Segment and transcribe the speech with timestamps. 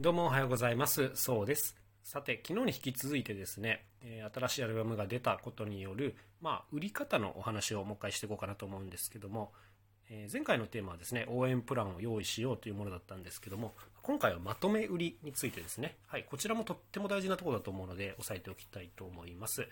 [0.00, 1.12] どうもおはようございます。
[1.14, 1.76] そうです。
[2.02, 3.84] さて、昨日に引き続いてですね、
[4.34, 9.52] 新しいアルバムが出たことによる、まあ、売り方のお話をもう一回していこうかなと思うんですけども、
[10.10, 19.68] え前回のテーマはですね、応援プランを用意しようというものだったんですけども、今回はまとめ売りについてですね、はい、こちらもとっても大事なところだと思うので、押さえておきたいと思います。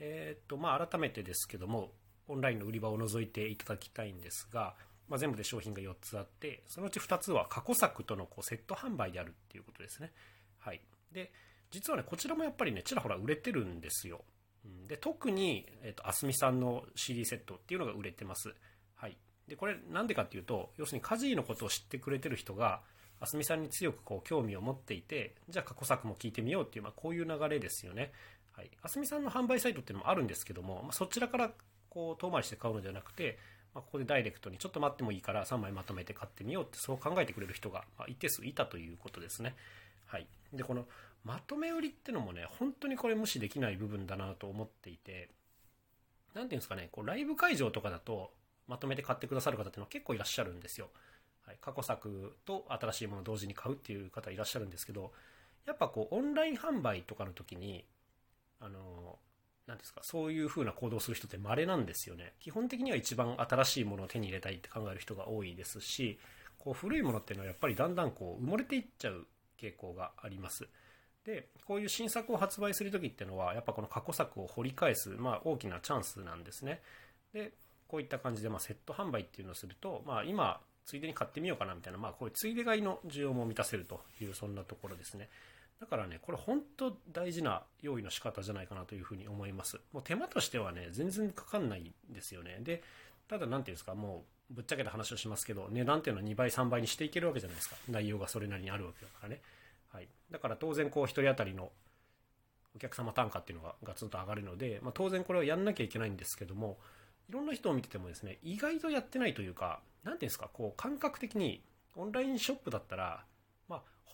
[0.00, 1.92] えーっと、まあ、改めてですけども、
[2.28, 4.74] オンラインの売り場を除いていただきたいんですが、
[5.08, 10.12] まあ、全部で商品が4つあって、そのうち2つは過去作とのこうセット販売であるっていうことですね。
[10.58, 10.80] はい。
[11.12, 11.32] で、
[11.70, 14.24] 実はね、こちらもやっぱりね、ちらほら売れてるんですよ。
[14.88, 18.54] で、特に、えっ、と、あすみさんの CD セットっていうのが売れてます。
[18.94, 19.16] はい。
[19.46, 22.82] で、これなんでかっていうと、要するにカジーのことを知ってくれてる人が、
[23.20, 28.12] あすみさんに強くこう興味を持っていて、じゃあ過去作も聞いてみようっていう、まあ、こういう流れですよね。
[28.52, 28.70] はい。
[28.82, 31.50] あすみさんの販売サイトっていうのもあるんですけども、まあ、そちらから
[31.88, 33.38] こう遠回りして買うのではなくて、
[33.76, 39.54] まあ、ここでダイレクトにちょっと待ってもいいから3枚まとめて買ってみようってそう考えてくれる人が一定数いたということですね。
[40.06, 40.26] はい。
[40.54, 40.86] で、この
[41.24, 45.28] まとめ売りってのもね、本当にこれ無視できない部分だなと思っていて、
[46.34, 48.32] なんていうんですかね、こうライブ会場とかだと
[48.66, 50.88] まとめて買ってくださる方っていうのは結構いらっしゃるんですよ。
[51.46, 55.12] はい、過去作と新しいものを同時に買うっていう方いらっしゃるんですけど、
[55.66, 57.84] やっぱこうオンライン販売とかの時に、
[58.58, 59.18] あの、
[59.66, 62.34] なんですか、そういう風な行動する人って稀なんですよね。
[62.40, 66.18] 基本的には一番新しいものを手に入れたいって考える人が多いですし、
[66.58, 69.26] こう古いものっていうのはやっぱりだんだんこう埋もれていっちゃう
[69.60, 70.68] 傾向があります。
[71.24, 76.80] で、こういう新作を発売する時っていうのは、やっぱこの過去作を掘り返す、まあ大きなチャンスなんですね。
[77.32, 77.52] で、
[77.88, 85.28] こういった感じで、まあ、セット販売っていうのをすると、まあ、今、ついでに買ってみようかなみたいな、まあ、こういうついで買いの需要も満たせるという、そんなところですね。
[85.80, 89.78] だからね、これ本当大事な用意の仕方じゃないかなというふうに思います。
[89.92, 92.58] もう手間としてはね、全然かかんないんですよね。
[92.60, 92.82] で、
[93.28, 97.76] ただなんていうんですか、もうぶっちゃけた話をしますけど、値段っていうのは2倍、3倍にしていけるわけじゃないですか。
[97.88, 99.42] 内容がそれなりにあるわけだからね。
[99.92, 100.08] はい。
[100.30, 101.70] だから当然こう1人当たりの
[102.74, 106.78] お客様単価っていうのがガツンと上がるので、まあ、当然これはやんなきゃいけないんですけども、
[107.28, 111.62] いろんな人を見ててもですね、意外とやってないというか、なんていうんですか、こう感覚的に
[111.96, 113.24] オンラインショップだったら、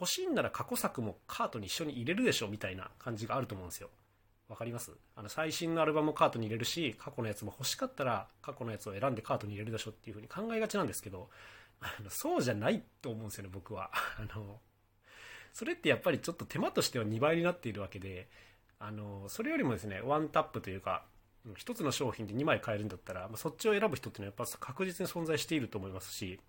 [0.00, 3.90] 欲しいんなら過去作もカートに一緒に入れるでしょみたいな感じがあると思うんですよ。
[4.48, 4.92] わかります？
[5.16, 11.30] あの最新のアルバムをカートに入れるし、過去のやつも欲しかったら過去のやつを選んでカートに入れるでしょっていうふうに考えがちなんですけど、
[11.80, 13.90] あのそうじゃないと思うんですよね、僕は。
[14.18, 14.60] あの、
[15.52, 18.28] それってやっぱりちょっと手間としては2倍になっているわけで、
[18.78, 21.04] あの、それよりもですね、ワンタップというか、
[21.56, 26.40] 一つの商品で2枚買えるんだったら、まあ、そっちを選ぶ人っていうのはやっぱ確実に存在していると思いますし、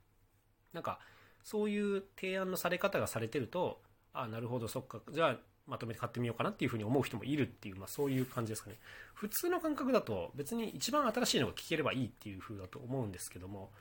[0.74, 1.00] なんか、
[1.44, 3.81] そういう提案のされ方がされてると、
[4.14, 8.78] あなるほど、そっか、じゃあ、まとめて買ってみようかなっていうふうに思う人もいるっていう、まあそういう感じですかね。
[9.14, 13.72] 普通の感覚だと別に一番新しいのが聞ければいいっていう風だと思うんですけども、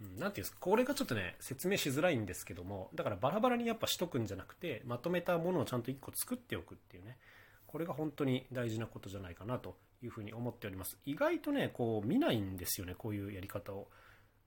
[0.00, 7.18] うん、なんていうんですか、これがちょっとね、説明しづらいんですけども、だからバラバラにやっぱしとくんじゃなくて、まとめたものをちゃんと1個作っておくっていうね、
[7.66, 10.98] これが本当に大事なことじゃないかなというふうに思っております。
[11.04, 13.88] 意外とね、こう見ないんですよね、こういうやり方を。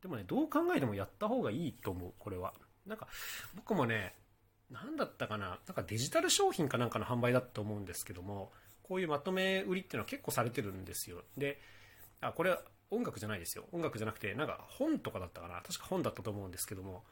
[0.02, 2.54] でもね、どう考えてもやった方がいいと思う、これは。
[2.86, 3.08] なんか、
[3.56, 4.16] 僕もね、
[4.70, 8.52] なんだったかな、なんかデジタル商品かなんかの販売だと思うんですけども、
[8.84, 11.24] こういうまとめ売りっていうのは結構されてるんですよ。
[11.38, 11.60] で、
[12.22, 13.66] あ、これは音楽じゃないですよ。
[13.72, 15.62] 音楽じゃなくて、なんか本とかだったかな。
[15.62, 17.04] 確か本だったと思うんですけども、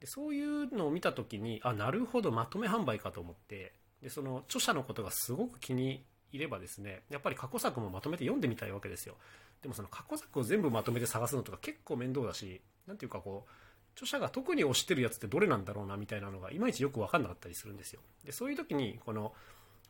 [0.00, 9.16] でそういうのを見たときに、あ、なるほど、まとめ販売かと思って、で、その著者のことがすごく気に入ればですね、やっぱり過去作もまとめて読んでみたいわけですよ。
[9.64, 13.50] でもその過去作を全部まとめて探すのとか結構面倒だし、なんていうかこう、
[13.94, 18.02] 著者が特に推してるやつってどれなんだろうなみたいなのがいまいちよく分かんなかったりするんですよ。
[18.26, 19.32] で、そういう時にこの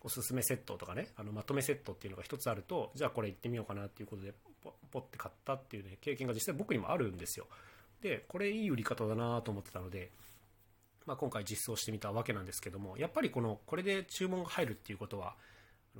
[0.05, 7.49] おすすめセットとかね、あのまとめセットっていうのが一つあると、じゃあこれ行ってみようかなっていうことでポポって買ったっていうね、経験が実際僕にもあるんですよ。
[8.01, 10.13] で、これいい売り方だなと思ってたので、
[11.07, 15.35] まあ、今回実装してみたわけなんですけども、やっぱりこの、これで注文が入るっていうことは、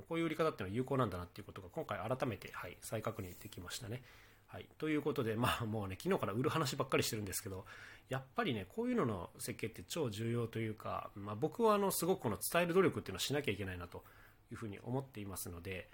[0.07, 4.01] こういう売り方っていうのは有効なんだなっていうことが今回改めて、はい、再確認できましたね。
[4.47, 4.67] はい。
[4.77, 7.65] ということで、まあもうね、昨日から売る話ばっかりしてるんですけど、
[8.09, 14.03] やっぱりね、こういうのの設計って超重要というか、まあ僕はあの、すごくこの伝える努力っていうのをしなきゃいけないなと
[14.51, 15.89] いうふうに思っていますので、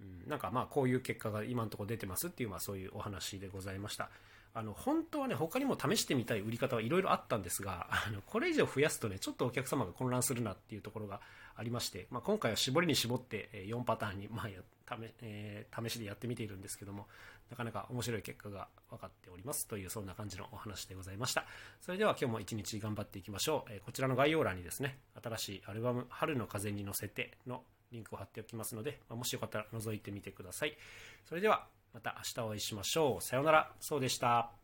[0.00, 4.10] うん、なんかまあこういう結果が今のところ出てますっていう、まあそういうお話でございました。
[4.52, 11.20] あの、本当はね、他にも試してみたい売り方はいろいろあったんですが、 あの、これ以上増やすとね、ちょっとお客様が混乱するなっていうところが
[11.54, 17.08] ありまして、まあ今回は絞りに絞って4パターンに、まあや、試、えー試しでやってみているんですけども、
[17.48, 21.46] なかなか面白い結果が分かっておりますという、そんな感じのお話でございました。
[21.80, 23.72] それでは今日も一日頑張っていきましょう。
[23.72, 30.76] えーこちらの概要欄にですね、新しいアルバム、春の風に乗せてのリンクを貼っておきますので、まあもしよかったら覗いてみてください。
[31.24, 33.22] それでは、また明日お会いしましょう。
[33.22, 33.72] さようなら。
[33.80, 34.59] そうでした。